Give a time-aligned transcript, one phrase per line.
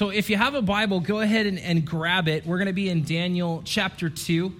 [0.00, 2.46] So if you have a Bible, go ahead and, and grab it.
[2.46, 4.50] We're going to be in Daniel chapter 2,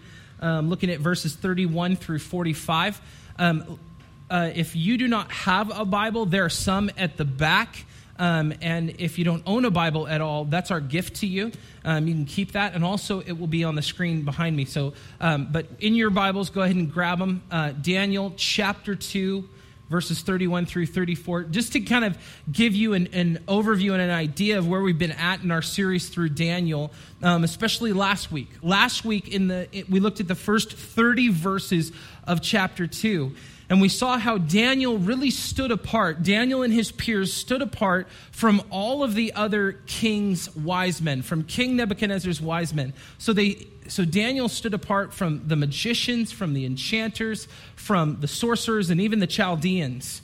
[0.43, 3.01] um, looking at verses 31 through 45.
[3.39, 3.81] Um,
[4.29, 7.87] uh, if you do not have a Bible, there are some at the back.
[8.19, 11.53] Um, and if you don't own a Bible at all, that's our gift to you.
[11.87, 14.67] Um, you can keep that, and also it will be on the screen behind me.
[14.67, 17.43] So, um, but in your Bibles, go ahead and grab them.
[17.51, 19.49] Uh, Daniel chapter 2,
[19.91, 22.17] verses 31 through 34, just to kind of
[22.51, 25.63] give you an, an, overview and an idea of where we've been at in our
[25.63, 28.49] series through Daniel, um, especially last week.
[28.63, 31.93] Last week, in the it, we looked at the first 30 verses
[32.25, 33.35] of chapter 2.
[33.69, 36.25] And we saw how Daniel really stood apart.
[36.25, 41.45] Daniel and his peers stood apart from all of the other king's wise men, from
[41.45, 42.93] King Nebuchadnezzar's wise men.
[43.19, 48.89] So they so Daniel stood apart from the magicians, from the enchanters, from the sorcerers,
[48.91, 50.23] and even the Chaldeans.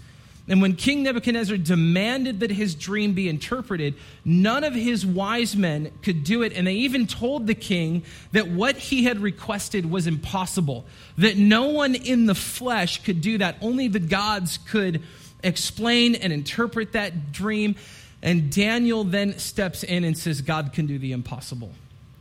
[0.49, 3.95] And when King Nebuchadnezzar demanded that his dream be interpreted,
[4.25, 6.53] none of his wise men could do it.
[6.53, 10.87] And they even told the king that what he had requested was impossible,
[11.19, 13.57] that no one in the flesh could do that.
[13.61, 15.03] Only the gods could
[15.43, 17.75] explain and interpret that dream.
[18.23, 21.73] And Daniel then steps in and says, God can do the impossible.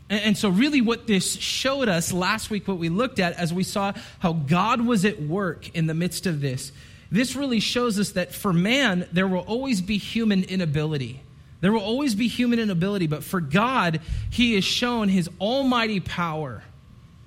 [0.09, 3.63] And so, really, what this showed us last week, what we looked at as we
[3.63, 6.71] saw how God was at work in the midst of this
[7.11, 11.21] this really shows us that for man, there will always be human inability.
[11.61, 16.63] There will always be human inability, but for God, He has shown His almighty power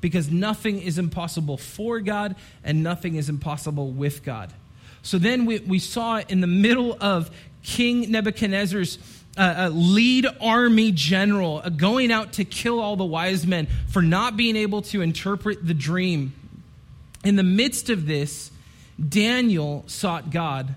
[0.01, 4.53] because nothing is impossible for God and nothing is impossible with God.
[5.03, 7.31] So then we, we saw in the middle of
[7.63, 8.99] King Nebuchadnezzar's
[9.39, 14.57] uh, lead army general going out to kill all the wise men for not being
[14.57, 16.33] able to interpret the dream.
[17.25, 18.51] In the midst of this,
[19.09, 20.75] Daniel sought God.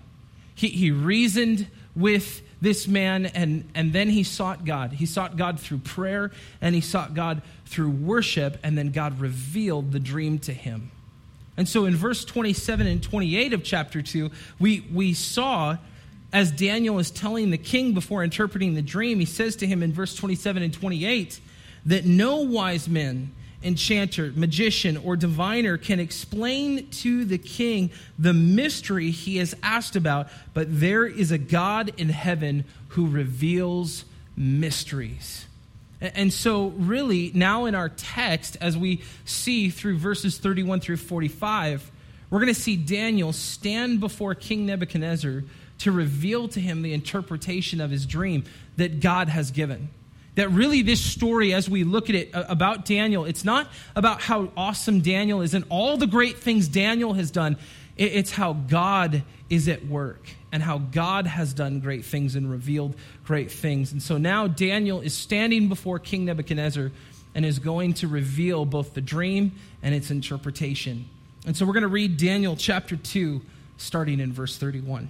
[0.53, 4.94] He, he reasoned with this man and, and then he sought God.
[4.94, 6.31] He sought God through prayer
[6.62, 10.92] and he sought God through worship, and then God revealed the dream to him.
[11.56, 15.78] And so in verse 27 and 28 of chapter 2, we, we saw
[16.34, 19.92] as Daniel is telling the king before interpreting the dream, he says to him in
[19.92, 21.40] verse 27 and 28
[21.86, 23.31] that no wise men
[23.64, 30.30] enchanter, magician, or diviner can explain to the king the mystery he has asked about,
[30.53, 34.06] but there is a God in heaven who reveals
[34.36, 35.46] mysteries.
[36.00, 41.91] And so, really, now in our text, as we see through verses 31 through 45,
[42.31, 45.44] we're going to see Daniel stand before King Nebuchadnezzar
[45.81, 48.44] to reveal to him the interpretation of his dream
[48.78, 49.90] that God has given.
[50.36, 54.52] That really, this story, as we look at it about Daniel, it's not about how
[54.56, 57.58] awesome Daniel is and all the great things Daniel has done.
[57.97, 62.96] It's how God is at work and how God has done great things and revealed
[63.25, 63.91] great things.
[63.91, 66.91] And so now Daniel is standing before King Nebuchadnezzar
[67.36, 69.53] and is going to reveal both the dream
[69.84, 71.06] and its interpretation.
[71.46, 73.41] And so we're going to read Daniel chapter 2,
[73.78, 75.09] starting in verse 31.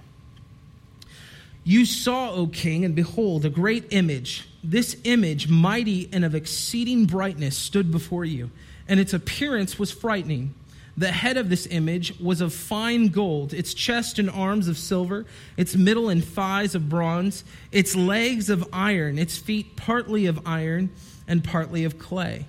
[1.64, 4.48] You saw, O king, and behold, a great image.
[4.64, 8.50] This image, mighty and of exceeding brightness, stood before you,
[8.88, 10.54] and its appearance was frightening.
[10.96, 15.24] The head of this image was of fine gold, its chest and arms of silver,
[15.56, 20.90] its middle and thighs of bronze, its legs of iron, its feet partly of iron
[21.26, 22.46] and partly of clay.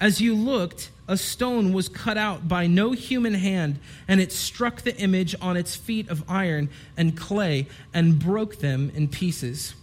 [0.00, 4.82] As you looked, a stone was cut out by no human hand, and it struck
[4.82, 9.74] the image on its feet of iron and clay and broke them in pieces.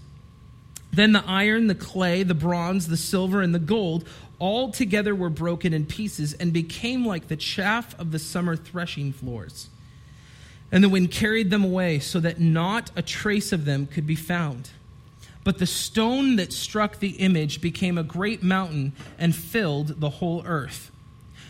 [0.93, 4.07] Then the iron, the clay, the bronze, the silver, and the gold
[4.39, 9.11] all together were broken in pieces and became like the chaff of the summer threshing
[9.11, 9.67] floors.
[10.71, 14.15] And the wind carried them away so that not a trace of them could be
[14.15, 14.69] found.
[15.44, 20.41] But the stone that struck the image became a great mountain and filled the whole
[20.45, 20.89] earth.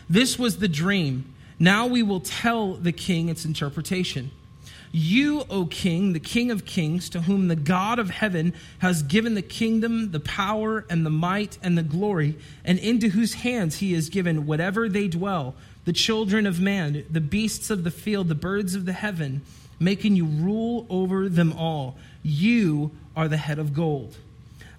[0.08, 1.34] This was the dream.
[1.58, 4.30] Now we will tell the king its interpretation.
[4.90, 9.34] You, O king, the king of kings, to whom the God of heaven has given
[9.34, 13.92] the kingdom, the power, and the might, and the glory, and into whose hands he
[13.92, 18.34] has given whatever they dwell, the children of man, the beasts of the field, the
[18.34, 19.42] birds of the heaven,
[19.78, 21.98] making you rule over them all.
[22.22, 24.16] You are the head of gold.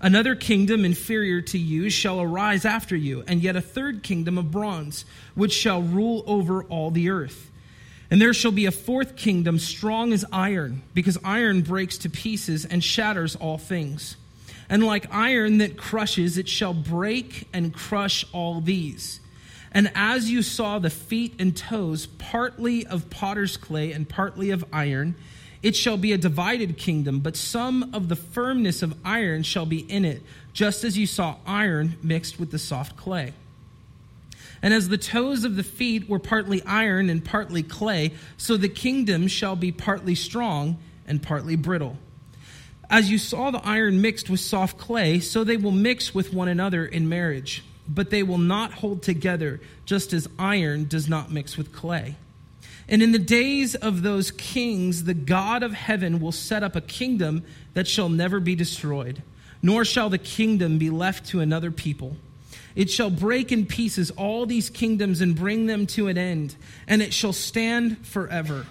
[0.02, 4.50] Another kingdom inferior to you shall arise after you, and yet a third kingdom of
[4.52, 5.04] bronze,
[5.36, 7.52] which shall rule over all the earth.
[8.10, 12.66] And there shall be a fourth kingdom strong as iron, because iron breaks to pieces
[12.66, 14.16] and shatters all things.
[14.70, 19.20] And like iron that crushes, it shall break and crush all these.
[19.72, 24.66] And as you saw the feet and toes, partly of potter's clay and partly of
[24.72, 25.16] iron,
[25.62, 29.80] It shall be a divided kingdom, but some of the firmness of iron shall be
[29.80, 30.22] in it,
[30.54, 33.34] just as you saw iron mixed with the soft clay.
[34.62, 38.70] And as the toes of the feet were partly iron and partly clay, so the
[38.70, 40.78] kingdom shall be partly strong
[41.08, 41.98] and partly brittle.
[42.90, 46.48] As you saw the iron mixed with soft clay, so they will mix with one
[46.48, 51.58] another in marriage, but they will not hold together, just as iron does not mix
[51.58, 52.16] with clay.
[52.90, 56.82] And in the days of those kings, the God of heaven will set up a
[56.82, 57.46] kingdom
[57.76, 59.22] that shall never be destroyed,
[59.62, 62.18] nor shall the kingdom be left to another people.
[62.76, 66.56] It shall break in pieces all these kingdoms and bring them to an end,
[66.88, 68.66] and it shall stand forever.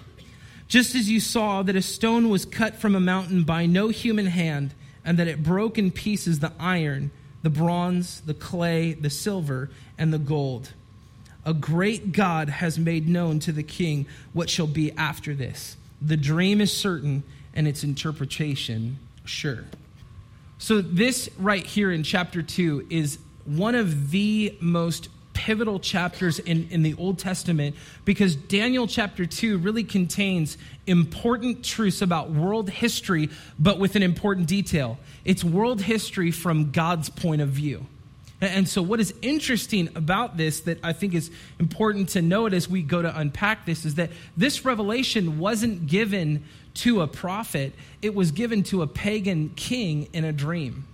[0.67, 4.27] Just as you saw that a stone was cut from a mountain by no human
[4.27, 4.75] hand,
[5.05, 7.13] and that it broke in pieces the iron,
[7.43, 10.73] the bronze, the clay, the silver, and the gold.
[11.45, 15.77] A great God has made known to the king what shall be after this.
[16.01, 17.23] The dream is certain,
[17.55, 19.65] and its interpretation sure.
[20.59, 26.67] So, this right here in chapter 2 is one of the most pivotal chapters in,
[26.71, 30.59] in the Old Testament because Daniel chapter 2 really contains
[30.89, 34.99] important truths about world history, but with an important detail.
[35.25, 37.87] It's world history from God's point of view.
[38.41, 42.69] And so, what is interesting about this that I think is important to note as
[42.69, 46.45] we go to unpack this is that this revelation wasn't given
[46.75, 50.87] to a prophet, it was given to a pagan king in a dream.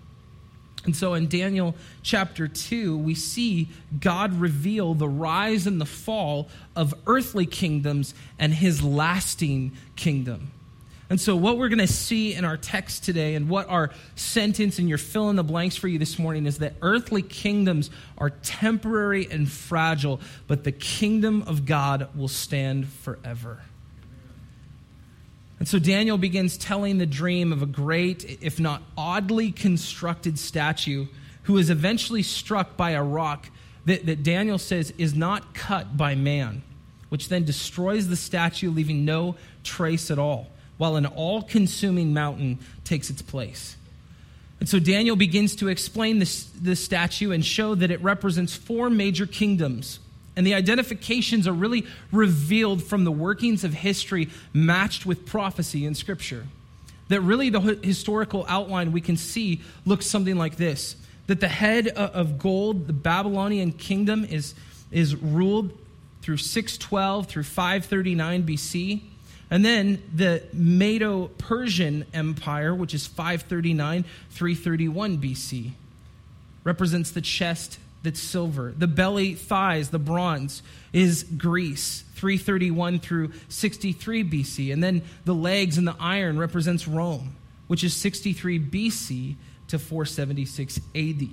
[0.86, 3.68] And so in Daniel chapter 2, we see
[4.00, 10.50] God reveal the rise and the fall of earthly kingdoms and his lasting kingdom.
[11.10, 14.78] And so, what we're going to see in our text today, and what our sentence
[14.78, 18.30] and your fill in the blanks for you this morning, is that earthly kingdoms are
[18.30, 23.60] temporary and fragile, but the kingdom of God will stand forever.
[25.58, 31.06] And so Daniel begins telling the dream of a great, if not oddly constructed statue
[31.44, 33.48] who is eventually struck by a rock
[33.84, 36.62] that, that Daniel says is not cut by man,
[37.08, 42.58] which then destroys the statue, leaving no trace at all, while an all consuming mountain
[42.84, 43.76] takes its place.
[44.60, 48.88] And so Daniel begins to explain this, this statue and show that it represents four
[48.88, 49.98] major kingdoms
[50.36, 55.94] and the identifications are really revealed from the workings of history matched with prophecy in
[55.94, 56.46] Scripture.
[57.08, 61.88] That really the historical outline we can see looks something like this that the head
[61.88, 64.54] of gold, the Babylonian kingdom, is,
[64.92, 65.70] is ruled
[66.20, 69.00] through 612 through 539 BC.
[69.50, 75.72] And then the Medo Persian Empire, which is 539 331 BC,
[76.64, 78.72] represents the chest that's silver.
[78.76, 80.62] The belly, thighs, the bronze
[80.92, 84.72] is Greece, 331 through 63 BC.
[84.72, 87.34] And then the legs and the iron represents Rome,
[87.66, 89.36] which is 63 BC
[89.68, 91.28] to 476 AD.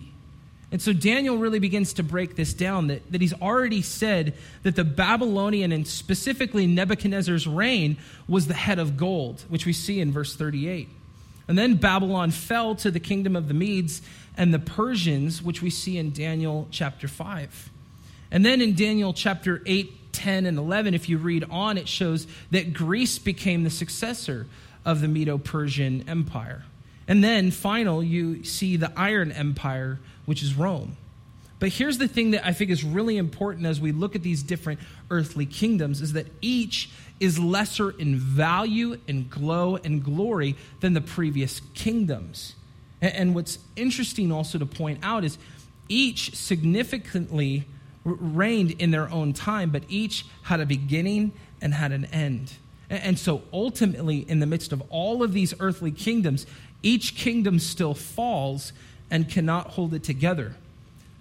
[0.72, 4.78] And so Daniel really begins to break this down that, that he's already said that
[4.78, 7.98] the Babylonian and specifically Nebuchadnezzar's reign
[8.28, 10.88] was the head of gold, which we see in verse 38.
[11.50, 14.02] And then Babylon fell to the kingdom of the Medes
[14.38, 17.70] and the Persians, which we see in Daniel chapter 5.
[18.32, 22.28] And then in Daniel chapter 8, 10, and 11, if you read on, it shows
[22.52, 24.48] that Greece became the successor
[24.86, 26.64] of the Medo Persian Empire.
[27.12, 30.96] And then, final, you see the Iron Empire, which is Rome.
[31.60, 34.42] But here's the thing that I think is really important as we look at these
[34.42, 36.90] different earthly kingdoms is that each
[37.20, 42.56] is lesser in value and glow and glory than the previous kingdoms.
[43.02, 45.38] And what's interesting also to point out is
[45.90, 47.66] each significantly
[48.06, 52.54] reigned in their own time, but each had a beginning and had an end.
[52.90, 56.46] And so ultimately, in the midst of all of these earthly kingdoms,
[56.84, 58.74] each kingdom still falls
[59.10, 60.56] and cannot hold it together.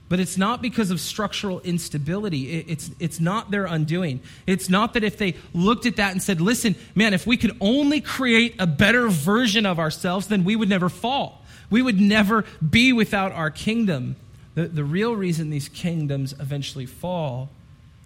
[0.08, 2.60] But it's not because of structural instability.
[2.60, 4.20] It's, it's not their undoing.
[4.44, 7.56] It's not that if they looked at that and said, listen, man, if we could
[7.60, 11.42] only create a better version of ourselves, then we would never fall.
[11.70, 14.16] We would never be without our kingdom.
[14.56, 17.48] The, the real reason these kingdoms eventually fall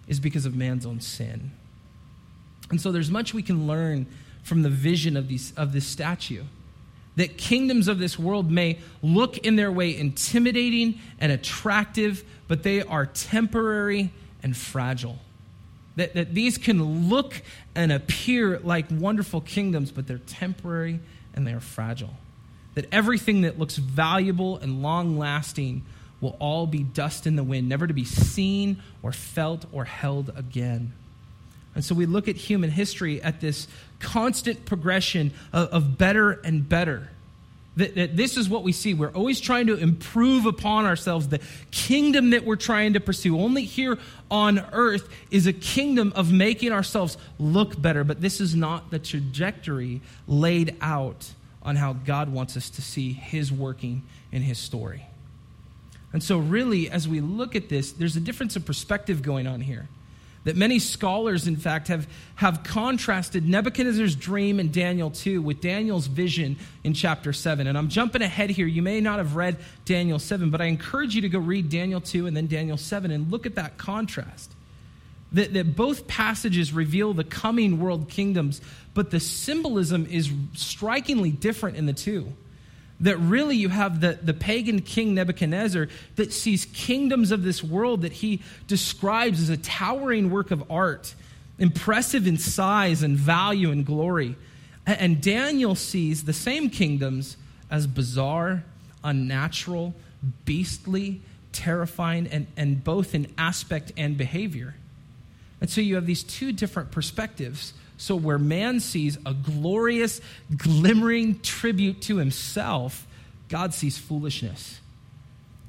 [0.07, 1.53] is because of man's own sin.
[2.69, 4.07] And so there's much we can learn
[4.43, 6.43] from the vision of, these, of this statue
[7.17, 12.83] that kingdoms of this world may look in their way intimidating and attractive, but they
[12.83, 15.19] are temporary and fragile.
[15.97, 17.41] That, that these can look
[17.75, 21.01] and appear like wonderful kingdoms, but they're temporary
[21.35, 22.15] and they're fragile.
[22.75, 25.85] That everything that looks valuable and long lasting
[26.21, 30.33] will all be dust in the wind, never to be seen or felt or held
[30.37, 30.93] again.
[31.75, 33.67] And so we look at human history at this
[33.99, 37.09] constant progression of, of better and better.
[37.77, 38.95] That, that, this is what we see.
[38.95, 41.29] We're always trying to improve upon ourselves.
[41.29, 41.41] The
[41.73, 43.99] kingdom that we're trying to pursue, only here
[44.31, 48.05] on earth, is a kingdom of making ourselves look better.
[48.05, 53.13] But this is not the trajectory laid out on how God wants us to see
[53.13, 55.07] His working in His story.
[56.13, 59.61] And so, really, as we look at this, there's a difference of perspective going on
[59.61, 59.89] here
[60.45, 66.07] that many scholars, in fact, have, have contrasted Nebuchadnezzar's dream in Daniel 2 with Daniel's
[66.07, 67.67] vision in chapter 7.
[67.67, 68.67] And I'm jumping ahead here.
[68.67, 72.01] You may not have read Daniel 7, but I encourage you to go read Daniel
[72.01, 74.53] 2 and then Daniel 7 and look at that contrast.
[75.33, 78.61] That, that both passages reveal the coming world kingdoms,
[78.93, 82.33] but the symbolism is strikingly different in the two
[83.01, 88.03] that really you have the, the pagan king Nebuchadnezzar that sees kingdoms of this world
[88.03, 91.15] that he describes as a towering work of art,
[91.59, 94.37] impressive in size and value and glory.
[94.87, 97.37] And Daniel sees the same kingdoms
[97.71, 98.65] as bizarre,
[99.03, 99.95] unnatural,
[100.45, 101.21] beastly,
[101.53, 104.75] terrifying, and, and both in aspect and behavior.
[105.61, 110.21] And so you have these two different perspectives so, where man sees a glorious,
[110.57, 113.07] glimmering tribute to himself,
[113.49, 114.81] God sees foolishness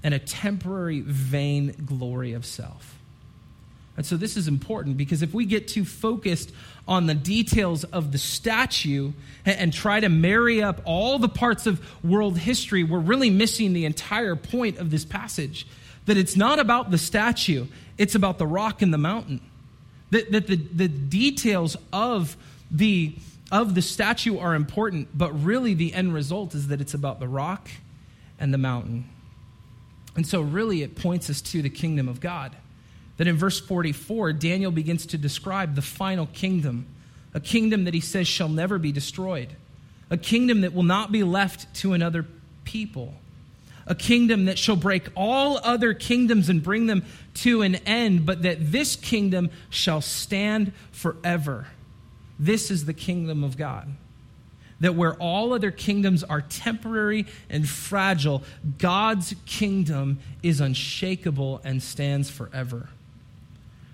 [0.03, 2.97] and a temporary, vain glory of self.
[3.95, 6.51] And so, this is important because if we get too focused
[6.87, 9.11] on the details of the statue
[9.45, 13.85] and, try to marry up all the parts of world history, we're really missing the
[13.85, 15.67] entire point of this passage.
[16.05, 17.65] That it's not about the statue,
[17.97, 19.41] it's about the rock and the mountain.
[20.11, 22.37] That, that the, the details of
[22.69, 23.15] the,
[23.51, 27.27] of the statue are important, but really the end result is that it's about the
[27.27, 27.69] rock
[28.39, 29.09] and the mountain.
[30.15, 32.55] And so, really, it points us to the kingdom of God.
[33.17, 36.85] That in verse 44, Daniel begins to describe the final kingdom,
[37.33, 39.55] a kingdom that he says shall never be destroyed,
[40.09, 42.25] a kingdom that will not be left to another
[42.63, 43.13] people
[43.87, 48.41] a kingdom that shall break all other kingdoms and bring them to an end, but
[48.41, 51.67] that this kingdom shall stand forever.
[52.39, 53.89] This is the kingdom of God.
[54.79, 58.43] That where all other kingdoms are temporary and fragile,
[58.77, 62.89] God's kingdom is unshakable and stands forever.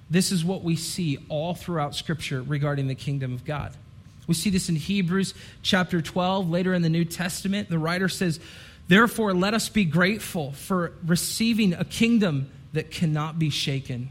[0.09, 3.73] This is what we see all throughout Scripture regarding the kingdom of God.
[4.27, 6.49] We see this in Hebrews chapter 12.
[6.49, 8.39] Later in the New Testament, the writer says,
[8.91, 14.09] Therefore, let us be grateful for receiving a kingdom that cannot be shaken.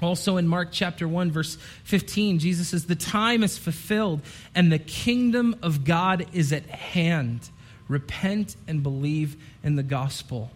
[0.00, 4.20] Also in Mark chapter 1, verse 15, Jesus says, The time is fulfilled
[4.54, 7.50] and the kingdom of God is at hand.
[7.88, 10.52] Repent and believe in the gospel.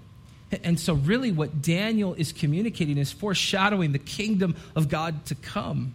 [0.62, 5.92] And so, really, what Daniel is communicating is foreshadowing the kingdom of God to come.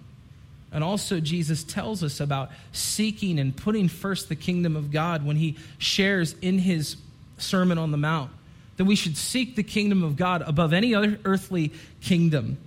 [0.71, 5.35] And also, Jesus tells us about seeking and putting first the kingdom of God when
[5.35, 6.95] he shares in his
[7.37, 8.31] Sermon on the Mount
[8.77, 12.57] that we should seek the kingdom of God above any other earthly kingdom.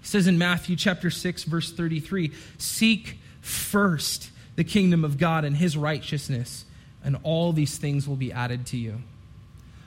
[0.00, 5.56] He says in Matthew chapter 6 verse 33, "Seek first the kingdom of God and
[5.56, 6.64] his righteousness,
[7.02, 9.02] and all these things will be added to you."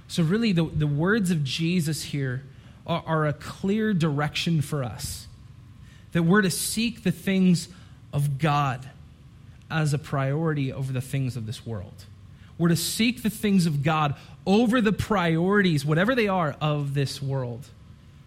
[0.08, 2.44] So really the, the words of Jesus here
[2.86, 5.28] are, are a clear direction for us
[6.12, 7.70] that we're to seek the things
[8.14, 8.88] of God
[9.70, 12.06] as a priority over the things of this world.
[12.58, 14.16] We're to seek the things of God
[14.46, 17.66] over the priorities, whatever they are, of this world.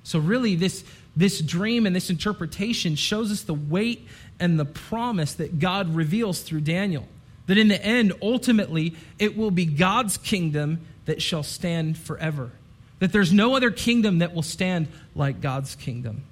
[0.02, 0.84] So, really, this,
[1.16, 4.06] this dream and this interpretation shows us the weight
[4.40, 7.06] and the promise that God reveals through Daniel.
[7.46, 12.50] That in the end, ultimately, it will be God's kingdom that shall stand forever.
[12.98, 16.22] That there's no other kingdom that will stand like God's kingdom.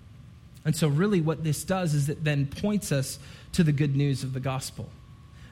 [0.64, 3.19] And so, really, what this does is it then points us
[3.52, 4.88] to the good news of the gospel.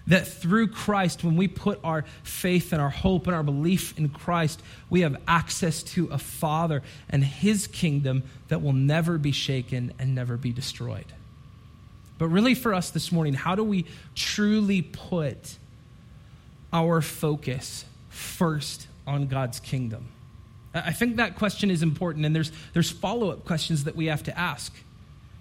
[0.07, 4.09] That through Christ, when we put our faith and our hope and our belief in
[4.09, 9.93] Christ, we have access to a Father and His kingdom that will never be shaken
[9.99, 11.07] and never be destroyed.
[12.19, 15.57] But really, for us this morning, how do we truly put
[16.73, 20.09] our focus first on God's kingdom?
[20.73, 24.23] I think that question is important, and there's, there's follow up questions that we have
[24.25, 24.73] to ask.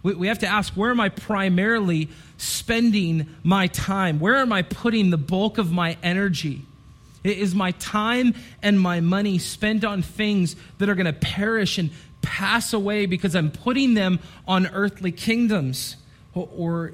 [0.03, 4.19] We, we have to ask where am I primarily spending my time?
[4.19, 6.65] Where am I putting the bulk of my energy?
[7.23, 11.91] Is my time and my money spent on things that are going to perish and
[12.21, 15.97] pass away because I'm putting them on earthly kingdoms?
[16.33, 16.93] Or,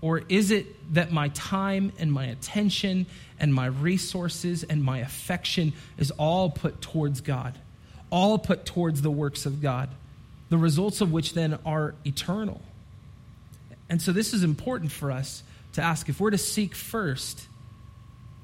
[0.00, 3.06] or, is it that my time and my attention
[3.38, 7.58] and my resources and my affection is all put towards God,
[8.08, 9.90] all put towards the works of God?
[10.48, 12.60] The results of which then are eternal.
[13.88, 15.42] And so this is important for us
[15.74, 17.46] to ask if we're to seek first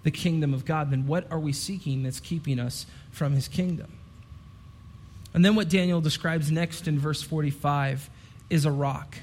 [0.02, 3.92] the kingdom of God, then what are we seeking that's keeping us from his kingdom?
[5.34, 8.10] And then what Daniel describes next in verse 45
[8.50, 9.16] is a rock.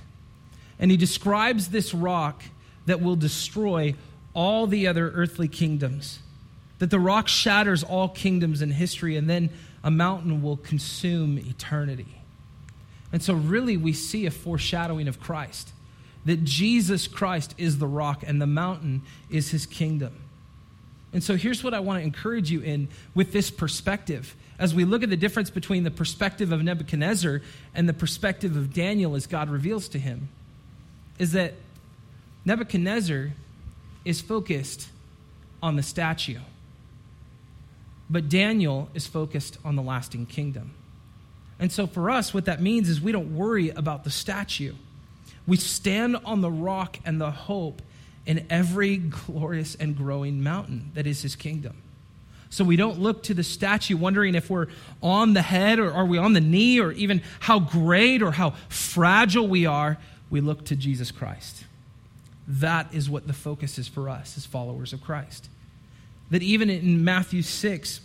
[0.80, 2.44] And he describes this rock
[2.86, 3.94] that will destroy
[4.34, 6.20] all the other earthly kingdoms.
[6.80, 9.50] That the rock shatters all kingdoms in history, and then
[9.84, 12.19] a mountain will consume eternity.
[13.12, 15.74] And so, really, we see a foreshadowing of Christ
[16.26, 20.22] that Jesus Christ is the rock and the mountain is his kingdom.
[21.12, 24.36] And so, here's what I want to encourage you in with this perspective.
[24.60, 27.42] As we look at the difference between the perspective of Nebuchadnezzar
[27.74, 30.30] and the perspective of Daniel as God reveals to him,
[31.18, 31.54] is that
[32.46, 33.32] Nebuchadnezzar
[34.06, 34.90] is focused
[35.64, 36.40] on the statue,
[38.10, 40.74] but Daniel is focused on the lasting kingdom.
[41.60, 44.74] And so for us, what that means is we don't worry about the statue.
[45.46, 47.82] We stand on the rock and the hope
[48.26, 51.82] in every glorious and growing mountain that is his kingdom.
[52.50, 54.68] So we don't look to the statue wondering if we're
[55.04, 58.52] on the head or are we on the knee or even how great or how
[58.70, 59.98] fragile we are.
[60.30, 61.66] We look to Jesus Christ.
[62.48, 65.50] That is what the focus is for us as followers of Christ.
[66.32, 68.02] That even in Matthew 6,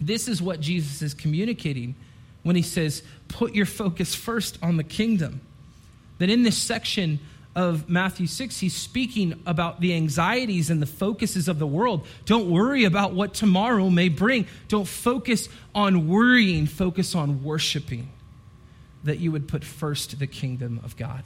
[0.00, 1.94] this is what Jesus is communicating
[2.42, 5.40] when he says, Put your focus first on the kingdom.
[6.18, 7.20] That in this section
[7.54, 12.06] of Matthew 6, he's speaking about the anxieties and the focuses of the world.
[12.24, 14.46] Don't worry about what tomorrow may bring.
[14.68, 18.08] Don't focus on worrying, focus on worshiping.
[19.04, 21.24] That you would put first the kingdom of God.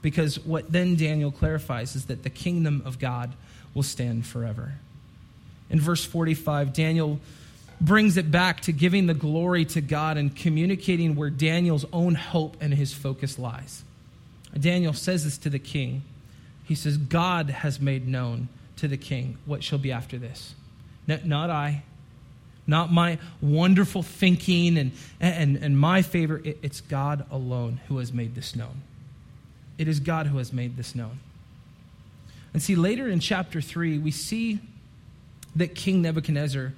[0.00, 3.32] Because what then Daniel clarifies is that the kingdom of God
[3.74, 4.74] will stand forever.
[5.70, 7.20] In verse 45, Daniel
[7.82, 12.56] brings it back to giving the glory to God and communicating where Daniel's own hope
[12.60, 13.82] and his focus lies.
[14.58, 16.02] Daniel says this to the king.
[16.64, 20.54] He says, God has made known to the king what shall be after this.
[21.08, 21.82] Not I,
[22.66, 26.40] not my wonderful thinking and, and, and my favor.
[26.44, 28.82] It's God alone who has made this known.
[29.76, 31.18] It is God who has made this known.
[32.52, 34.60] And see, later in chapter 3, we see
[35.56, 36.72] that King Nebuchadnezzar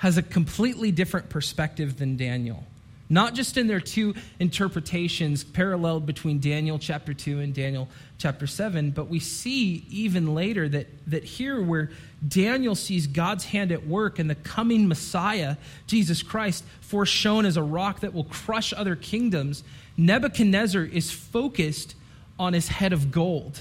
[0.00, 2.64] has a completely different perspective than Daniel.
[3.10, 7.86] Not just in their two interpretations paralleled between Daniel chapter 2 and Daniel
[8.16, 11.90] chapter 7, but we see even later that, that here where
[12.26, 17.62] Daniel sees God's hand at work and the coming Messiah, Jesus Christ, foreshown as a
[17.62, 19.62] rock that will crush other kingdoms,
[19.98, 21.94] Nebuchadnezzar is focused
[22.38, 23.60] on his head of gold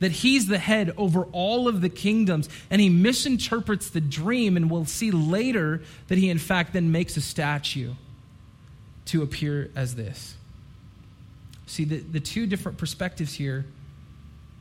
[0.00, 4.70] that he's the head over all of the kingdoms, and he misinterprets the dream, and
[4.70, 7.94] we'll see later that he, in fact, then makes a statue
[9.06, 10.36] to appear as this.
[11.66, 13.66] See, the, the two different perspectives here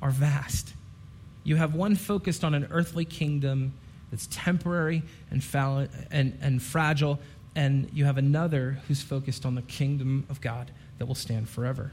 [0.01, 0.73] are vast.
[1.43, 3.73] You have one focused on an earthly kingdom
[4.11, 7.19] that's temporary and, fall- and, and fragile,
[7.55, 11.91] and you have another who's focused on the kingdom of God that will stand forever.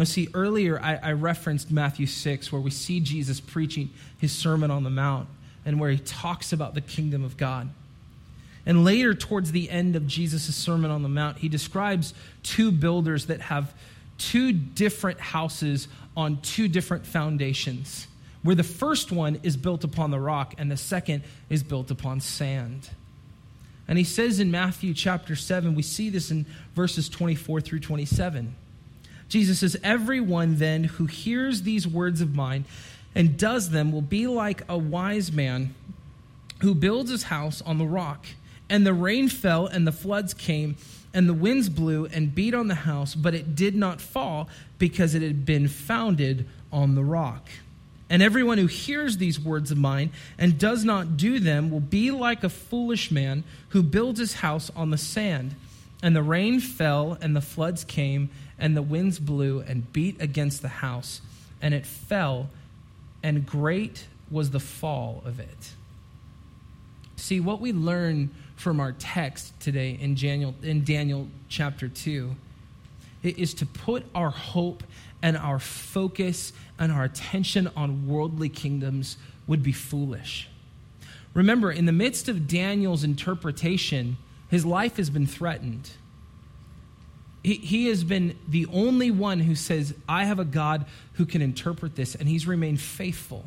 [0.00, 4.70] Now, see, earlier I, I, referenced Matthew 6, where we see Jesus preaching his Sermon
[4.70, 5.28] on the Mount
[5.66, 7.68] and where he talks about the kingdom of God.
[8.64, 13.26] And later, towards the end of Jesus' Sermon on the Mount, he describes two builders
[13.26, 13.74] that have
[14.16, 15.86] two different houses
[16.16, 18.06] on two different foundations,
[18.42, 22.20] where the first one is built upon the rock and the second is built upon
[22.20, 22.88] sand.
[23.86, 28.54] And he says in Matthew chapter 7, we see this in verses 24 through 27.
[29.30, 32.66] Jesus says, Everyone then who hears these words of mine
[33.14, 35.74] and does them will be like a wise man
[36.60, 38.26] who builds his house on the rock.
[38.68, 40.76] And the rain fell, and the floods came,
[41.12, 45.14] and the winds blew and beat on the house, but it did not fall because
[45.14, 47.48] it had been founded on the rock.
[48.08, 52.10] And everyone who hears these words of mine and does not do them will be
[52.10, 55.54] like a foolish man who builds his house on the sand.
[56.02, 60.62] And the rain fell, and the floods came and the winds blew and beat against
[60.62, 61.20] the house,
[61.60, 62.50] and it fell,
[63.22, 65.74] and great was the fall of it.
[67.16, 72.34] See, what we learn from our text today in Daniel, in Daniel chapter 2
[73.22, 74.82] is to put our hope
[75.22, 80.48] and our focus and our attention on worldly kingdoms would be foolish.
[81.34, 84.16] Remember, in the midst of Daniel's interpretation,
[84.48, 85.90] his life has been threatened.
[87.42, 91.42] He, he has been the only one who says, I have a God who can
[91.42, 93.46] interpret this, and he's remained faithful.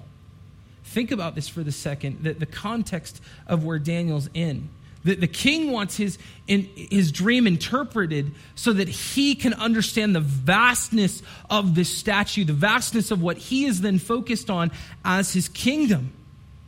[0.83, 4.69] Think about this for the second, the, the context of where Daniel's in.
[5.03, 10.21] The, the king wants his, in, his dream interpreted so that he can understand the
[10.21, 14.71] vastness of this statue, the vastness of what he is then focused on
[15.03, 16.13] as his kingdom.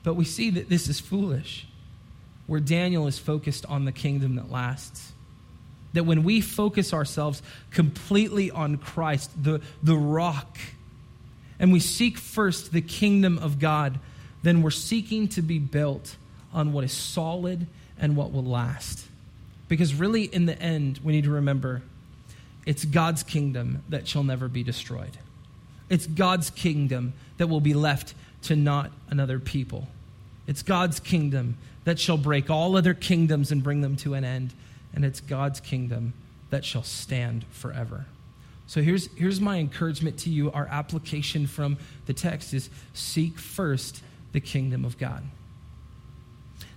[0.03, 1.65] But we see that this is foolish,
[2.45, 5.13] where Daniel is focused on the kingdom that lasts.
[5.95, 10.58] That when we focus ourselves completely on Christ, the, the rock,
[11.60, 13.99] and we seek first the kingdom of God,
[14.43, 16.15] then we're seeking to be built
[16.53, 17.67] on what is solid
[17.99, 19.08] and what will last.
[19.67, 21.81] Because really, in the end, we need to remember
[22.65, 25.17] it's God's kingdom that shall never be destroyed.
[25.89, 29.88] It's God's kingdom that will be left to not another people.
[30.47, 34.53] It's God's kingdom that shall break all other kingdoms and bring them to an end.
[34.93, 36.13] And it's God's kingdom
[36.49, 38.05] that shall stand forever.
[38.67, 40.51] So here's, here's my encouragement to you.
[40.51, 45.23] Our application from the text is seek first the kingdom of God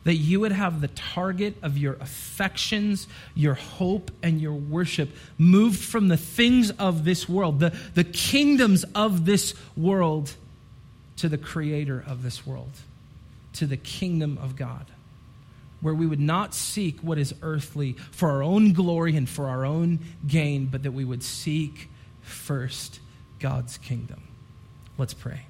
[0.09, 5.79] that you would have the target of your affections, your hope, and your worship moved
[5.79, 10.33] from the things of this world, the, the kingdoms of this world,
[11.17, 12.71] to the creator of this world,
[13.53, 14.87] to the kingdom of God,
[15.81, 19.65] where we would not seek what is earthly for our own glory and for our
[19.65, 21.89] own gain, but that we would seek
[22.21, 23.01] first
[23.39, 24.23] God's kingdom.
[24.97, 25.43] Let's pray.